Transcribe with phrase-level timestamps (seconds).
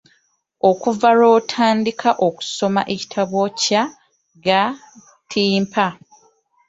[0.69, 3.83] Okuva lw’otandika okusoma ekitabo kya
[4.45, 5.85] “Gattimpa".